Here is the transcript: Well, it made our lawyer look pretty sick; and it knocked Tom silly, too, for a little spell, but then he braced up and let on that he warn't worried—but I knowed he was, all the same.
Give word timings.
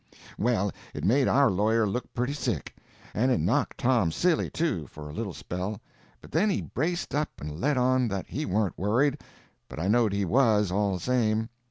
Well, 0.39 0.71
it 0.95 1.03
made 1.05 1.27
our 1.27 1.51
lawyer 1.51 1.85
look 1.85 2.11
pretty 2.15 2.33
sick; 2.33 2.75
and 3.13 3.29
it 3.31 3.39
knocked 3.39 3.77
Tom 3.77 4.11
silly, 4.11 4.49
too, 4.49 4.87
for 4.87 5.07
a 5.07 5.13
little 5.13 5.31
spell, 5.31 5.79
but 6.21 6.31
then 6.31 6.49
he 6.49 6.59
braced 6.61 7.13
up 7.13 7.29
and 7.39 7.61
let 7.61 7.77
on 7.77 8.07
that 8.07 8.25
he 8.25 8.43
warn't 8.43 8.79
worried—but 8.79 9.79
I 9.79 9.87
knowed 9.87 10.11
he 10.13 10.25
was, 10.25 10.71
all 10.71 10.91
the 10.95 10.99
same. 10.99 11.49